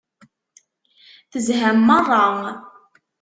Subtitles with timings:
[1.31, 2.27] Tezham meṛṛa.